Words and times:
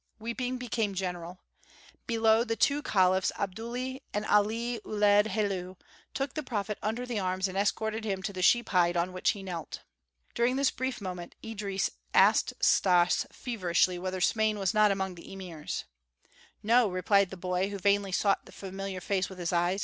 Weeping 0.17 0.57
became 0.57 0.95
general. 0.95 1.37
Below, 2.07 2.43
the 2.43 2.55
two 2.55 2.81
caliphs 2.81 3.31
Abdullahi 3.37 4.01
and 4.15 4.25
Ali 4.25 4.79
Uled 4.83 5.27
Helu 5.27 5.75
took 6.15 6.33
the 6.33 6.41
prophet 6.41 6.79
under 6.81 7.05
the 7.05 7.19
arms 7.19 7.47
and 7.47 7.55
escorted 7.55 8.03
him 8.03 8.23
to 8.23 8.33
the 8.33 8.41
sheep 8.41 8.69
hide 8.69 8.97
on 8.97 9.13
which 9.13 9.33
he 9.33 9.43
knelt. 9.43 9.81
During 10.33 10.55
this 10.55 10.71
brief 10.71 11.01
moment 11.01 11.35
Idris 11.43 11.91
asked 12.15 12.51
Stas 12.59 13.27
feverishly 13.31 13.99
whether 13.99 14.21
Smain 14.21 14.57
was 14.57 14.73
not 14.73 14.89
among 14.89 15.13
the 15.13 15.31
emirs. 15.31 15.83
"No!" 16.63 16.89
replied 16.89 17.29
the 17.29 17.37
boy, 17.37 17.69
who 17.69 17.77
vainly 17.77 18.11
sought 18.11 18.47
the 18.47 18.51
familiar 18.51 19.01
face 19.01 19.29
with 19.29 19.37
his 19.37 19.53
eyes. 19.53 19.79